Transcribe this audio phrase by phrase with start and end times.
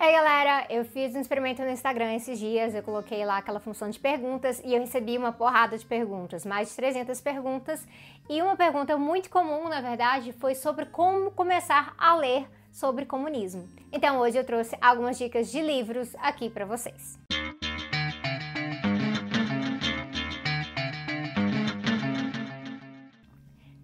[0.00, 3.90] Ei galera, eu fiz um experimento no Instagram esses dias, eu coloquei lá aquela função
[3.90, 7.84] de perguntas e eu recebi uma porrada de perguntas, mais de 300 perguntas,
[8.30, 13.68] e uma pergunta muito comum, na verdade, foi sobre como começar a ler sobre comunismo.
[13.90, 17.18] Então hoje eu trouxe algumas dicas de livros aqui para vocês.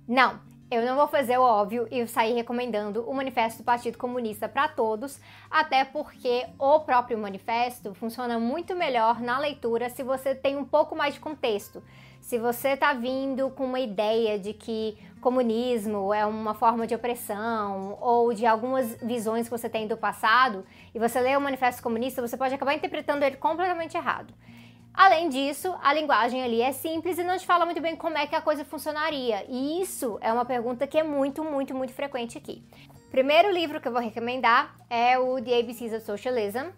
[0.06, 0.38] Não,
[0.74, 4.66] eu não vou fazer o óbvio e sair recomendando o Manifesto do Partido Comunista para
[4.66, 5.20] todos,
[5.50, 10.96] até porque o próprio manifesto funciona muito melhor na leitura se você tem um pouco
[10.96, 11.82] mais de contexto.
[12.20, 17.96] Se você está vindo com uma ideia de que comunismo é uma forma de opressão
[18.00, 20.64] ou de algumas visões que você tem do passado
[20.94, 24.34] e você lê o Manifesto Comunista, você pode acabar interpretando ele completamente errado.
[24.94, 28.28] Além disso, a linguagem ali é simples e não te fala muito bem como é
[28.28, 29.44] que a coisa funcionaria.
[29.48, 32.62] E isso é uma pergunta que é muito, muito, muito frequente aqui.
[33.10, 36.68] Primeiro livro que eu vou recomendar é o The ABCs of Socialism,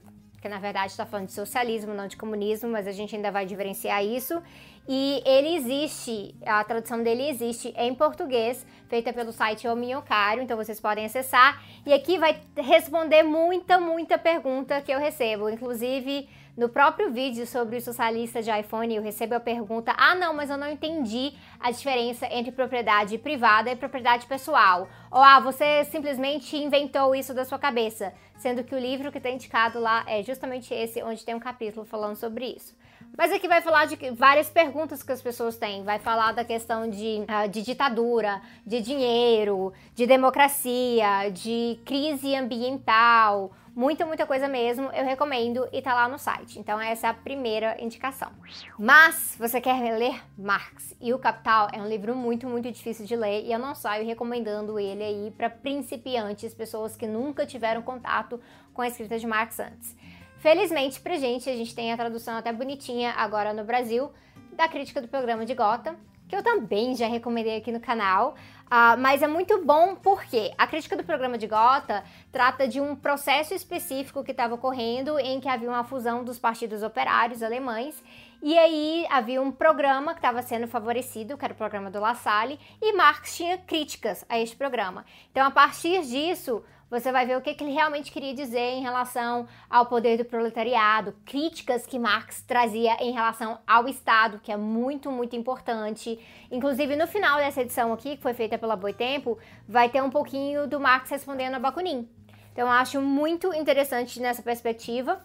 [0.41, 3.45] que na verdade está falando de socialismo, não de comunismo, mas a gente ainda vai
[3.45, 4.43] diferenciar isso.
[4.89, 10.57] E ele existe, a tradução dele existe em português, feita pelo site O Minhocário, então
[10.57, 11.63] vocês podem acessar.
[11.85, 17.77] E aqui vai responder muita, muita pergunta que eu recebo, inclusive no próprio vídeo sobre
[17.77, 21.71] o socialista de iPhone, eu recebo a pergunta: ah, não, mas eu não entendi a
[21.71, 24.89] diferença entre propriedade privada e propriedade pessoal.
[25.11, 28.13] Ou ah, você simplesmente inventou isso da sua cabeça.
[28.39, 31.85] Sendo que o livro que está indicado lá é justamente esse, onde tem um capítulo
[31.85, 32.75] falando sobre isso.
[33.17, 35.85] Mas aqui vai falar de várias perguntas que as pessoas têm.
[35.85, 43.53] Vai falar da questão de, uh, de ditadura, de dinheiro, de democracia, de crise ambiental,
[43.77, 46.59] muita, muita coisa mesmo, eu recomendo e tá lá no site.
[46.59, 48.33] Então essa é a primeira indicação.
[48.79, 53.15] Mas você quer ler Marx e o Capital é um livro muito, muito difícil de
[53.15, 58.41] ler e eu não saio recomendando ele aí para principiantes, pessoas que nunca tiveram contato
[58.73, 59.95] com a escrita de Marx antes.
[60.39, 64.11] Felizmente pra gente, a gente tem a tradução até bonitinha agora no Brasil
[64.53, 65.97] da crítica do programa de Gota,
[66.29, 68.35] que eu também já recomendei aqui no canal.
[68.67, 72.03] Uh, mas é muito bom porque a crítica do programa de Gotha
[72.33, 76.83] trata de um processo específico que estava ocorrendo em que havia uma fusão dos partidos
[76.83, 78.03] operários alemães
[78.43, 82.15] e aí havia um programa que estava sendo favorecido, que era o programa do La
[82.15, 85.05] Salle, e Marx tinha críticas a este programa.
[85.31, 88.83] Então, a partir disso, você vai ver o que, que ele realmente queria dizer em
[88.83, 94.57] relação ao poder do proletariado, críticas que Marx trazia em relação ao Estado, que é
[94.57, 96.19] muito, muito importante.
[96.51, 99.37] Inclusive, no final dessa edição aqui, que foi feita pela Boitempo,
[99.69, 102.09] vai ter um pouquinho do Marx respondendo a Bakunin.
[102.53, 105.21] Então, eu acho muito interessante nessa perspectiva.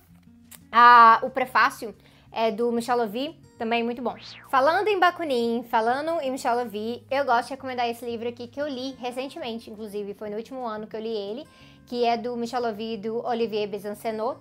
[0.72, 1.96] Ah, o prefácio
[2.32, 4.16] é do Michel Levy, também muito bom.
[4.50, 8.60] Falando em Bakunin, falando em Michel Levy, eu gosto de recomendar esse livro aqui que
[8.60, 11.48] eu li recentemente, inclusive foi no último ano que eu li ele,
[11.86, 14.40] que é do Michel Levy do Olivier Besancenot,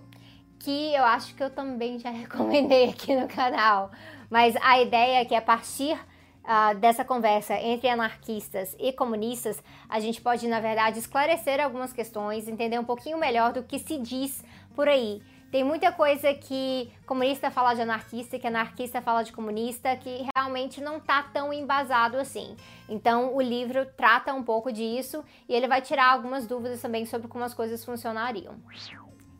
[0.58, 3.90] que eu acho que eu também já recomendei aqui no canal.
[4.30, 10.00] Mas a ideia é que a partir uh, dessa conversa entre anarquistas e comunistas, a
[10.00, 14.42] gente pode, na verdade, esclarecer algumas questões, entender um pouquinho melhor do que se diz
[14.74, 15.20] por aí.
[15.50, 20.80] Tem muita coisa que comunista fala de anarquista, que anarquista fala de comunista, que realmente
[20.80, 22.56] não tá tão embasado assim.
[22.88, 27.26] Então o livro trata um pouco disso e ele vai tirar algumas dúvidas também sobre
[27.26, 28.54] como as coisas funcionariam.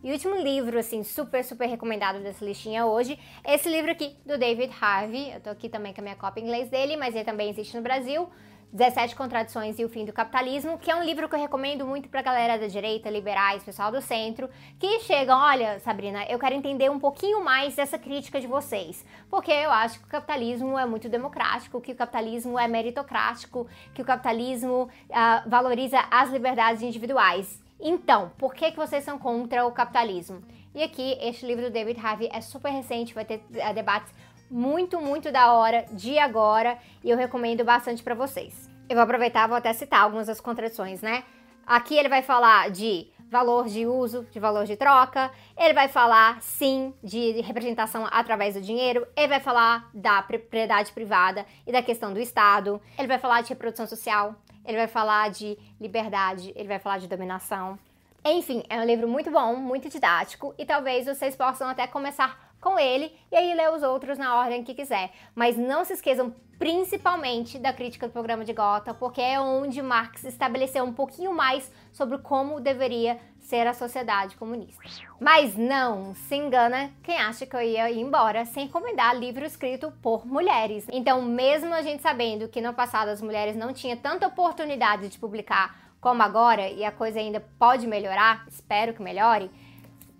[0.03, 4.16] E o último livro, assim, super, super recomendado dessa listinha hoje, é esse livro aqui,
[4.25, 5.31] do David Harvey.
[5.32, 7.77] Eu tô aqui também com a minha cópia em inglês dele, mas ele também existe
[7.77, 8.28] no Brasil.
[8.73, 12.09] 17 Contradições e o Fim do Capitalismo, que é um livro que eu recomendo muito
[12.09, 14.49] pra galera da direita, liberais, pessoal do centro,
[14.79, 19.51] que chegam, olha, Sabrina, eu quero entender um pouquinho mais dessa crítica de vocês, porque
[19.51, 24.05] eu acho que o capitalismo é muito democrático, que o capitalismo é meritocrático, que o
[24.05, 27.61] capitalismo uh, valoriza as liberdades individuais.
[27.81, 30.43] Então, por que, que vocês são contra o capitalismo?
[30.73, 34.13] E aqui, este livro do David Harvey é super recente, vai ter uh, debates
[34.50, 38.69] muito, muito da hora de agora e eu recomendo bastante para vocês.
[38.88, 41.22] Eu vou aproveitar, vou até citar algumas das contradições, né?
[41.66, 46.42] Aqui ele vai falar de valor de uso, de valor de troca, ele vai falar
[46.42, 52.13] sim de representação através do dinheiro, ele vai falar da propriedade privada e da questão
[52.13, 54.34] do Estado, ele vai falar de reprodução social,
[54.65, 57.78] ele vai falar de liberdade, ele vai falar de dominação.
[58.25, 62.78] Enfim, é um livro muito bom, muito didático e talvez vocês possam até começar com
[62.78, 65.10] ele e aí ler os outros na ordem que quiser.
[65.34, 70.24] Mas não se esqueçam principalmente da crítica do programa de Gotha, porque é onde Marx
[70.24, 74.83] estabeleceu um pouquinho mais sobre como deveria ser a sociedade comunista.
[75.18, 79.91] Mas não se engana quem acha que eu ia ir embora sem recomendar livro escrito
[80.03, 80.86] por mulheres.
[80.92, 85.18] Então, mesmo a gente sabendo que no passado as mulheres não tinham tanta oportunidade de
[85.18, 89.51] publicar como agora, e a coisa ainda pode melhorar, espero que melhore,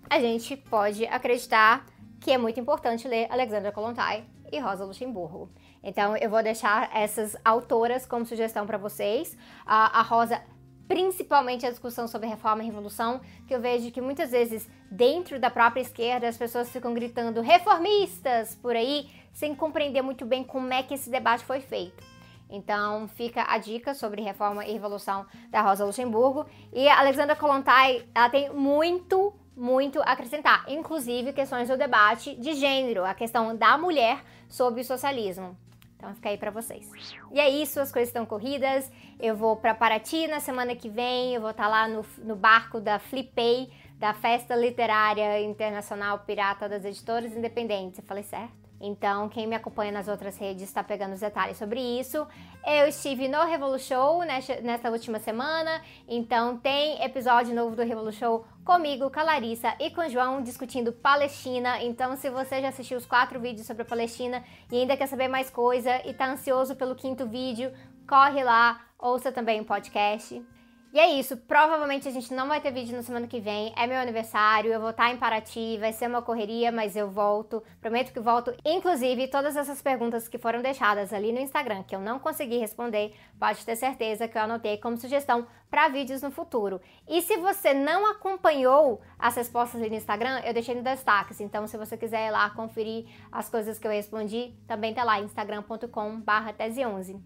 [0.09, 1.85] a gente pode acreditar
[2.21, 5.49] que é muito importante ler Alexandra Kollontai e Rosa Luxemburgo.
[5.83, 9.35] Então, eu vou deixar essas autoras como sugestão para vocês.
[9.65, 10.41] A, a Rosa
[10.87, 15.49] principalmente a discussão sobre reforma e revolução, que eu vejo que muitas vezes dentro da
[15.49, 20.83] própria esquerda as pessoas ficam gritando reformistas por aí, sem compreender muito bem como é
[20.83, 22.03] que esse debate foi feito.
[22.49, 26.45] Então fica a dica sobre reforma e revolução da Rosa Luxemburgo.
[26.73, 32.53] E a Alexandra Kollontai, ela tem muito, muito a acrescentar, inclusive questões do debate de
[32.53, 35.55] gênero, a questão da mulher sobre o socialismo.
[35.95, 36.89] Então fica aí para vocês.
[37.31, 38.91] E é isso, as coisas estão corridas.
[39.19, 42.35] Eu vou para Paraty na semana que vem, eu vou estar tá lá no, no
[42.35, 47.99] barco da Flipei, da Festa Literária Internacional Pirata das Editoras Independentes.
[47.99, 48.60] Eu falei certo?
[48.83, 52.27] Então, quem me acompanha nas outras redes está pegando os detalhes sobre isso.
[52.65, 54.23] Eu estive no Revolu Show
[54.63, 59.91] nesta última semana, então tem episódio novo do Revolu Show comigo, com a Larissa e
[59.91, 61.81] com o João discutindo Palestina.
[61.83, 65.27] Então, se você já assistiu os quatro vídeos sobre a Palestina e ainda quer saber
[65.27, 67.71] mais coisa e está ansioso pelo quinto vídeo,
[68.07, 70.43] corre lá, ouça também o podcast.
[70.93, 73.87] E é isso, provavelmente a gente não vai ter vídeo na semana que vem, é
[73.87, 78.11] meu aniversário, eu vou estar em Paraty, vai ser uma correria, mas eu volto, prometo
[78.11, 78.53] que volto.
[78.65, 83.15] Inclusive, todas essas perguntas que foram deixadas ali no Instagram, que eu não consegui responder,
[83.39, 86.81] pode ter certeza que eu anotei como sugestão para vídeos no futuro.
[87.07, 91.67] E se você não acompanhou as respostas ali no Instagram, eu deixei no destaques, então
[91.67, 96.19] se você quiser ir lá conferir as coisas que eu respondi, também tá lá, instagram.com
[96.19, 97.17] barra tese11.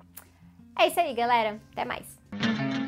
[0.78, 2.85] É isso aí, galera, até mais!